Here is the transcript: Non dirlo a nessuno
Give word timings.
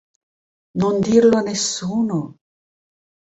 Non 0.81 0.95
dirlo 1.07 1.35
a 1.37 1.43
nessuno 1.49 2.17